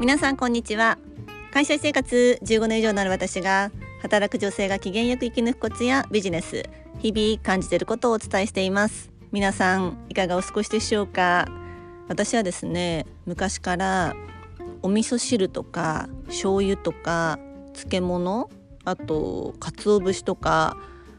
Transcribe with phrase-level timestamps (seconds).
[0.00, 0.96] 皆さんこんにちは。
[1.52, 6.62] 会社生活15年以上になる私が働く女性が機嫌よく生き抜くコツやビジネス
[7.00, 9.10] 日々感じていることをお伝えしています。
[9.32, 11.48] 皆さんいかがお過ごしでしょうか。
[12.06, 14.14] 私はですね昔から
[14.82, 17.40] お味噌汁とか醤油とか
[17.72, 18.50] 漬物
[18.84, 20.76] あと鰹節とか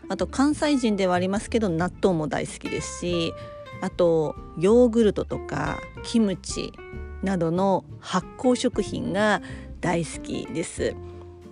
[0.07, 3.33] あと関西人ではありますけど納豆も大好きですし
[3.81, 6.71] あとヨーグルトとかキムチ
[7.23, 9.41] などの発酵食品が
[9.81, 10.95] 大好きです。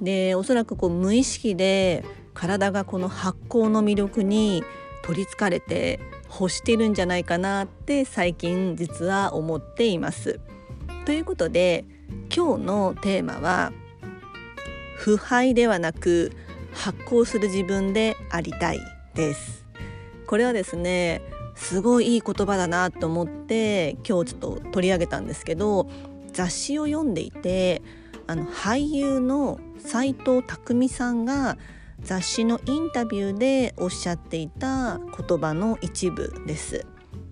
[0.01, 2.03] でおそらくこう無意識で
[2.33, 4.63] 体がこの発酵の魅力に
[5.03, 5.99] 取りつかれて
[6.29, 10.39] 欲してるんじゃないかなって最近実は思っています。
[11.05, 11.85] ということで
[12.35, 13.71] 今日のテーマは
[14.97, 16.31] 腐敗ではなく
[16.73, 18.79] 発酵する自分でありたい
[19.15, 19.65] です。
[20.27, 21.21] これはですね
[21.57, 25.89] すごいいい言葉だなと思って今日ちょっと取り上げたんですけど
[26.31, 27.81] 雑誌を読んでいて
[28.27, 31.57] あの俳優の斎藤工さんが
[31.99, 36.85] 雑誌のインタビューでおっしゃっていた言葉の一部です。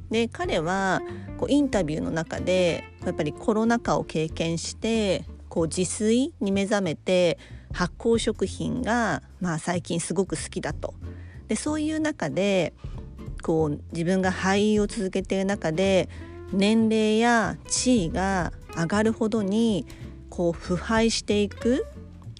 [0.09, 1.01] で彼は
[1.37, 7.37] こうインタビューの中でやっぱりコロナ禍を経験してこう自炊に目覚めて
[7.73, 10.93] 発酵食品が、まあ、最近すごく好きだと。
[11.47, 12.73] でそういう中で
[13.45, 16.09] こう自分が俳優を続けている中で
[16.51, 19.85] 年齢や地位が上がるほどに
[20.31, 21.85] こう腐敗していく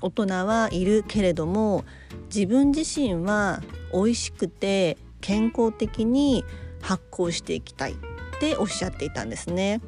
[0.02, 1.86] 大人はいるけれども
[2.34, 3.62] 自分自身は
[3.94, 6.44] 美味しくて健康的に
[6.82, 7.96] 発酵していきたいっ
[8.40, 9.82] ておっしゃっていたんですね。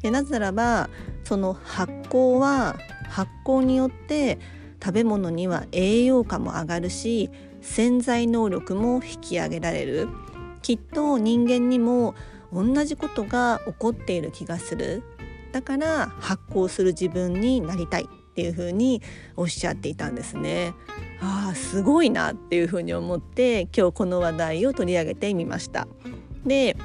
[0.00, 0.88] でなぜならば
[1.24, 2.76] その発酵は
[3.10, 4.38] 発酵によって
[4.82, 10.08] 食べ物には栄養価も上がるし潜在能力も引き上げられる
[10.62, 12.14] きっと人間にも
[12.52, 15.02] 同じことが起こっている気がする
[15.52, 19.02] だから発行する自分になりたいっていうふうに
[19.36, 20.74] おっしゃっていたんですね。
[21.20, 25.86] ああすごいなっていうふうに思って今日この話題を取り上げてみました。
[26.46, 26.76] で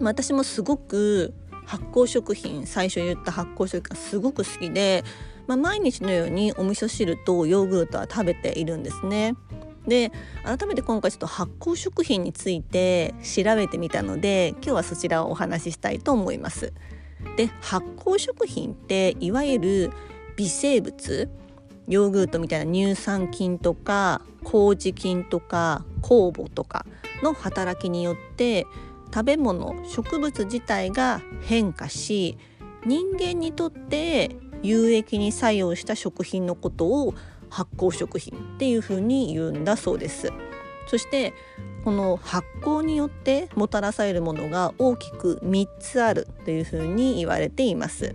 [0.00, 1.34] 私もすごく
[1.66, 5.04] 発酵食品最初言った発酵食品がすごく好きで、
[5.46, 9.36] まあ、毎日のようにお味噌汁とヨーグルトは食べているんですね。
[9.90, 10.12] で
[10.44, 16.72] 改めて今回ちょっと発酵食品について調べてみたので今日はそちらをお話ししたいと思います。
[17.36, 19.90] で発酵食品っていわゆる
[20.36, 21.28] 微生物
[21.88, 26.86] ヨーグルトみたいな乳酸菌とか麹菌とか酵母とか
[27.22, 28.66] の働きによって
[29.12, 32.38] 食べ物植物自体が変化し
[32.86, 37.14] 人間にとって有益に作用した食品のことを
[37.50, 40.32] 発酵食品っていうふうに言うんだそうです。
[40.88, 41.34] そして
[41.84, 48.14] この発酵によってもたらされるものが大きく3つあるというふうに言われています。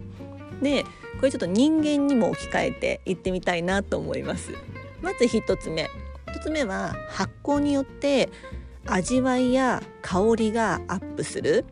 [0.62, 0.84] で
[1.18, 4.51] これちょっと人間にも置き換えていってみたいなと思います。
[5.01, 5.90] まず1つ目。
[6.28, 8.29] 1つ目は発酵によって
[8.85, 11.66] 味わいや香りがアップする。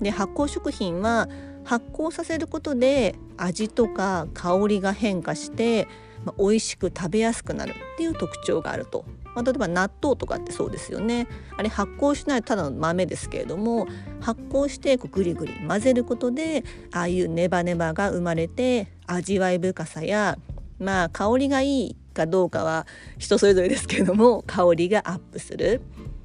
[0.00, 1.28] で発酵食品は
[1.64, 5.88] 発酵させることで味とか香りが変化して
[6.26, 9.04] まあ、美味しく食べやすくなるっていう特徴があると、
[9.34, 13.86] まあ、例えば納豆とかってそうですよねあれ発酵しないただの豆ですけれども
[14.20, 20.36] 発酵してこうグリグリ混ぜることでああいうネバネバが生まれて味わい深さや
[20.80, 22.86] まあ香りがいいかどうかは
[23.18, 25.80] 人それぞれですけれども香りがアップする。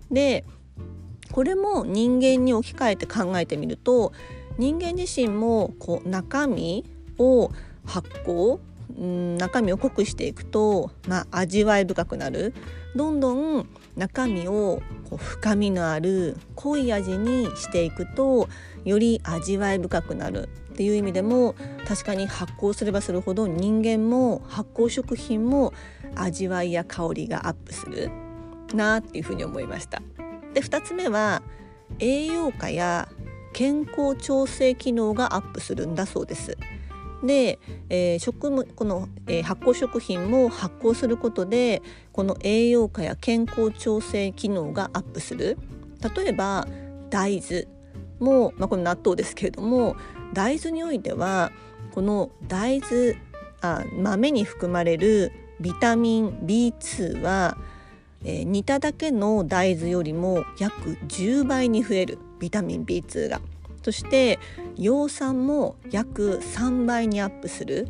[0.09, 0.44] で
[1.31, 4.11] これも人間に置き換えて考えてみると
[4.57, 6.83] 人間自身もこう中身
[7.21, 7.51] を
[7.85, 8.59] 発酵
[8.97, 12.53] うん中身を濃くしていくと、まあ、味わい深くなる
[12.95, 18.49] どんどん中身をこう深みのある濃い味にしていくと
[18.83, 21.55] より味わい深くなるっていう意味でも
[21.87, 25.73] 確かに発酵すればするほど人間も発酵食品も
[26.15, 28.09] 味わいや香りがアップする
[28.73, 30.01] なっていうふうに思いました。
[30.53, 31.41] で2つ目は
[31.99, 33.09] 栄養価や
[33.53, 36.57] 健康調整機能がアップするんだそうです。
[37.23, 37.59] で、
[37.89, 41.81] えー、食この、えー、発酵食品も発酵することで
[42.12, 45.57] この栄養価や健康調整機能がアップする
[46.15, 46.68] 例えば
[47.09, 47.68] 大豆
[48.19, 49.95] も、まあ、この納豆ですけれども
[50.33, 51.51] 大豆においては
[51.91, 53.18] この大豆
[53.62, 57.57] あ豆に含まれるビタミン B2 は、
[58.24, 63.41] えー、煮ただけの大豆よりも約10倍に増えるビタミン B2 が。
[63.83, 64.39] そして
[64.78, 67.88] 葉酸も約3倍にアップする。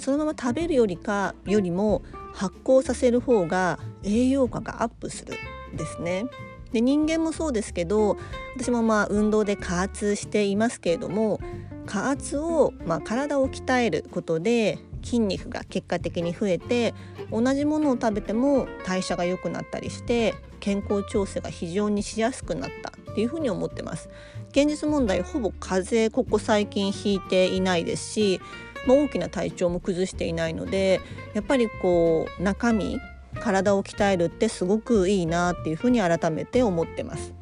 [0.00, 5.34] そのまま食べるよりかよりも発酵させる方が栄養価がアップする。
[5.74, 6.24] ですね。
[6.72, 8.16] で人間もそうですけど
[8.56, 11.40] 私もまあ運動で加圧していますけれども
[11.86, 16.94] 加圧を、まあ、体を鍛えることで筋肉が結果的に増えて
[17.32, 22.92] 同じものを食べても代謝が良くなったりして健康調整が非常にしやすくなった。
[23.10, 24.08] っていうふうに思ってます。
[24.50, 28.40] 現実問題ほぼ風邪ここ最近ひいていないですし、
[28.86, 31.00] まあ、大きな体調も崩していないので
[31.34, 32.98] やっぱりこう中身
[33.34, 37.34] 体を鍛えるってすごくいいなっていうふうに改めて思ってます。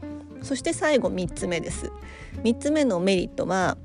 [0.42, 1.90] そして最後3つ目です。
[2.42, 3.76] 3つ目のメリットは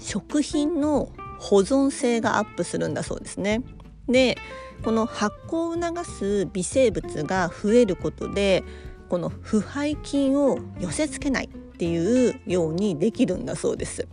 [0.00, 3.62] 食品の保存性がアップするんだそうですね。
[4.08, 4.38] で
[4.82, 8.64] この発酵を促す微生物が増えることで
[9.08, 14.06] この腐敗菌を寄せ付けないっていうようにできるんだそうです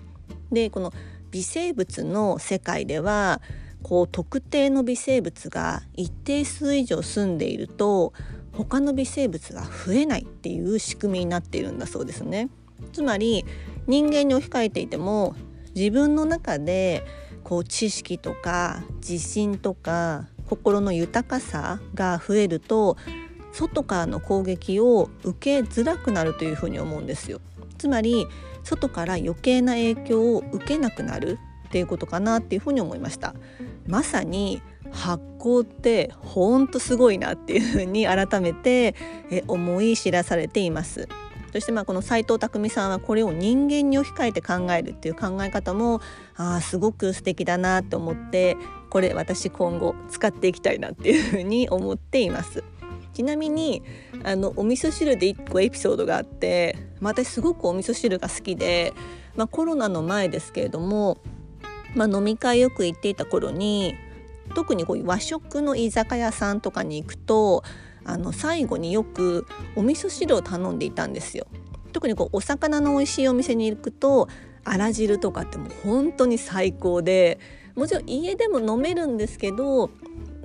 [0.52, 0.94] でこの
[1.32, 3.42] 微生物の世界では
[3.84, 8.14] こう特定の微生物が一定数以上住んでいると
[8.54, 12.50] 他の微生物が増えないっていう仕組みになっているんだそうですね。
[12.94, 13.46] つまり
[13.86, 15.36] 人間に置き換えていても
[15.76, 17.04] 自分の中で
[17.44, 22.98] こう知識とか自信とか心の豊かさが増えると
[23.56, 27.40] 外からの攻撃を受けづらくなるというふうに思うんですよ。
[27.78, 28.28] つまり
[28.64, 33.34] 外から余計な影響を受けなくなるっていうことかなっていうふうに思いました。
[33.88, 34.62] まさに
[34.92, 38.94] 発酵ってほんとすごいなっていうふうに改めて
[39.48, 41.08] 思い知らされています。
[41.54, 46.02] そしてまあこの斉藤匠さんはこれを人間に置き換えて考えるっていう考え方も
[46.36, 48.58] あすごく素敵だなと思って
[48.90, 52.62] これ私今後使っていきたいなっていうふうに思っています。
[53.16, 53.82] ちなみに
[54.24, 58.94] あのお味噌汁で1個エピソードがあって、まあ、私すごくお味噌汁が好きで、
[59.36, 61.18] まあ、コロナの前ですけれども
[61.96, 63.96] まあ、飲み会よく行っていた頃に
[64.54, 67.64] 特にこういう和食の居酒屋さんとかに行くと
[68.04, 71.48] あの最後によくお味噌汁を頼んでいたんですよ。
[71.92, 74.28] 特にこうお魚の美味しいお店に行くと
[74.66, 77.40] あら汁とかってもう本当に最高で
[77.76, 79.90] もちろん家でも飲めるんですけど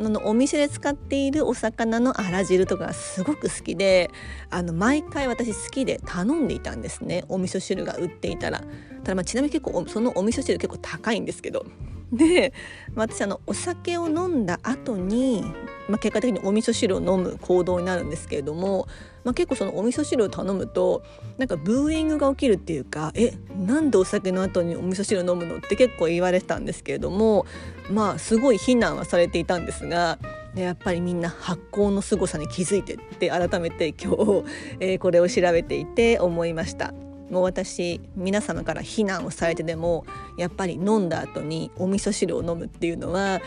[0.08, 4.10] のお店で使っているお魚のあら汁とかがすごく好きで
[4.48, 7.24] あの毎回私好きで頼んでいたんですね。
[7.28, 8.60] お味噌汁が売っていたら。
[9.04, 11.66] ただまあちなみに結構そのお味噌汁結構高いんですけど。
[12.12, 12.52] で、
[12.94, 15.44] 私あのお酒を飲んだ後に、
[15.88, 18.88] まあ、結果的にお味噌汁を飲む行動になるんですけれども、
[19.24, 21.02] まあ、結構そのお味噌汁を頼むと
[21.38, 27.46] なんかブーイングが起きるっていうか「えなんでお酒の後にお味噌汁飲むの?」って結構言われてたんですけれども
[27.90, 30.18] まあすごい非難はされていたんですが。
[30.54, 34.44] でやっぱりみんな発酵の凄さに気づいてって改めて今日、
[34.80, 36.92] えー、これを調べていて思いました。
[37.30, 40.04] もう私皆様から非難をされてでも
[40.40, 43.42] やっぱり飲んだ後にお味噌汁を飲むっていうのは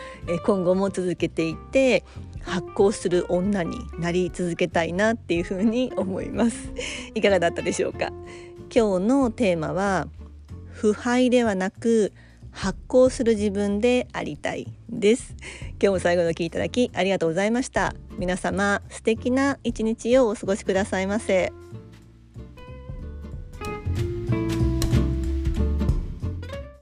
[0.46, 2.04] 今後も続けていて
[2.42, 6.70] 発酵する女になり続けたいなっていうふうに思います。
[7.14, 8.12] いかがだったでしょうか？
[8.74, 10.06] 今日のテーマは
[10.70, 12.12] 腐敗ではなく
[12.52, 15.34] 発酵する自分でありたいです。
[15.72, 17.92] 今日も最後の聞いていただきありがとうございました。
[18.18, 21.52] 皆様素敵な一日をお過ごしくださいませ。